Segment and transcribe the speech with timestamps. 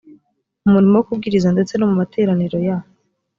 [0.63, 2.77] mu murimo wo kubwiriza ndetse no mu materaniro ya